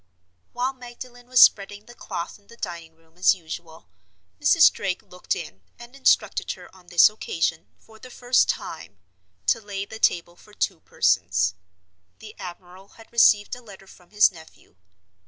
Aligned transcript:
While 0.51 0.73
Magdalen 0.73 1.27
was 1.27 1.43
spreading 1.43 1.85
the 1.85 1.93
cloth 1.93 2.39
in 2.39 2.47
the 2.47 2.57
dining 2.57 2.95
room, 2.95 3.19
as 3.19 3.35
usual, 3.35 3.87
Mrs. 4.41 4.71
Drake 4.73 5.03
looked 5.03 5.35
in, 5.35 5.61
and 5.77 5.95
instructed 5.95 6.53
her 6.53 6.73
on 6.75 6.87
this 6.87 7.07
occasion, 7.07 7.67
for 7.77 7.99
the 7.99 8.09
first 8.09 8.49
time, 8.49 8.97
to 9.45 9.61
lay 9.61 9.85
the 9.85 9.99
table 9.99 10.35
for 10.35 10.55
two 10.55 10.79
persons. 10.79 11.53
The 12.17 12.35
admiral 12.39 12.87
had 12.97 13.11
received 13.13 13.55
a 13.55 13.61
letter 13.61 13.85
from 13.85 14.09
his 14.09 14.31
nephew. 14.31 14.75